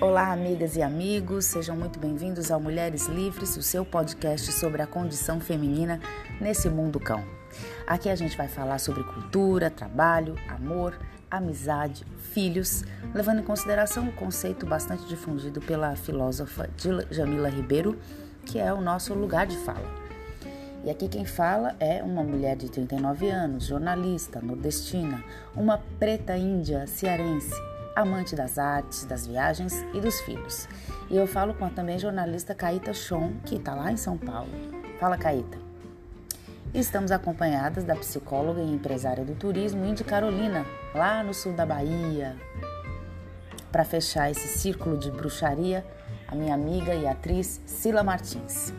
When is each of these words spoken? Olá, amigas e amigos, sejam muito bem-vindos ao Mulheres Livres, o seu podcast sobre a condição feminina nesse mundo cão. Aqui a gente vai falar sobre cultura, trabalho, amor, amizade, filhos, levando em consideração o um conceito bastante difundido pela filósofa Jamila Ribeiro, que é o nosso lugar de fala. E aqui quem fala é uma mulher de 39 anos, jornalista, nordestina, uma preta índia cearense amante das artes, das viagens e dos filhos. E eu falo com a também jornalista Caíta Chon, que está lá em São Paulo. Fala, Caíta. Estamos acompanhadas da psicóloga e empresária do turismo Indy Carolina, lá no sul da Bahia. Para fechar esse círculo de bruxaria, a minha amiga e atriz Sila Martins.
Olá, 0.00 0.30
amigas 0.30 0.76
e 0.76 0.82
amigos, 0.82 1.46
sejam 1.46 1.74
muito 1.74 1.98
bem-vindos 1.98 2.52
ao 2.52 2.60
Mulheres 2.60 3.08
Livres, 3.08 3.56
o 3.56 3.62
seu 3.62 3.84
podcast 3.84 4.52
sobre 4.52 4.80
a 4.80 4.86
condição 4.86 5.40
feminina 5.40 5.98
nesse 6.40 6.70
mundo 6.70 7.00
cão. 7.00 7.24
Aqui 7.84 8.08
a 8.08 8.14
gente 8.14 8.36
vai 8.36 8.46
falar 8.46 8.78
sobre 8.78 9.02
cultura, 9.02 9.70
trabalho, 9.70 10.36
amor, 10.48 10.96
amizade, 11.28 12.06
filhos, 12.32 12.84
levando 13.12 13.40
em 13.40 13.42
consideração 13.42 14.04
o 14.04 14.10
um 14.10 14.12
conceito 14.12 14.64
bastante 14.64 15.04
difundido 15.08 15.60
pela 15.60 15.96
filósofa 15.96 16.70
Jamila 17.10 17.48
Ribeiro, 17.48 17.98
que 18.46 18.60
é 18.60 18.72
o 18.72 18.80
nosso 18.80 19.14
lugar 19.14 19.48
de 19.48 19.56
fala. 19.56 19.92
E 20.84 20.90
aqui 20.90 21.08
quem 21.08 21.24
fala 21.24 21.74
é 21.80 22.04
uma 22.04 22.22
mulher 22.22 22.54
de 22.54 22.70
39 22.70 23.28
anos, 23.30 23.66
jornalista, 23.66 24.40
nordestina, 24.40 25.24
uma 25.56 25.82
preta 25.98 26.36
índia 26.36 26.86
cearense 26.86 27.52
amante 28.00 28.36
das 28.36 28.58
artes, 28.58 29.04
das 29.04 29.26
viagens 29.26 29.84
e 29.92 30.00
dos 30.00 30.20
filhos. 30.20 30.68
E 31.10 31.16
eu 31.16 31.26
falo 31.26 31.52
com 31.54 31.64
a 31.64 31.70
também 31.70 31.98
jornalista 31.98 32.54
Caíta 32.54 32.94
Chon, 32.94 33.32
que 33.44 33.56
está 33.56 33.74
lá 33.74 33.90
em 33.90 33.96
São 33.96 34.16
Paulo. 34.16 34.50
Fala, 35.00 35.18
Caíta. 35.18 35.58
Estamos 36.72 37.10
acompanhadas 37.10 37.82
da 37.82 37.96
psicóloga 37.96 38.60
e 38.60 38.72
empresária 38.72 39.24
do 39.24 39.34
turismo 39.34 39.84
Indy 39.84 40.04
Carolina, 40.04 40.64
lá 40.94 41.24
no 41.24 41.34
sul 41.34 41.54
da 41.54 41.66
Bahia. 41.66 42.36
Para 43.72 43.84
fechar 43.84 44.30
esse 44.30 44.46
círculo 44.46 44.96
de 44.96 45.10
bruxaria, 45.10 45.84
a 46.28 46.34
minha 46.34 46.54
amiga 46.54 46.94
e 46.94 47.06
atriz 47.06 47.60
Sila 47.66 48.04
Martins. 48.04 48.72